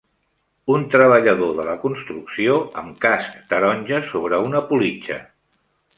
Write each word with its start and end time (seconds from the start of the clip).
Un 0.75 0.85
treballador 0.93 1.51
de 1.59 1.65
la 1.67 1.75
construcció 1.83 2.57
amb 2.83 2.97
casc 3.05 3.35
taronja 3.53 4.01
sobre 4.11 4.41
una 4.51 4.67
politja. 4.73 5.21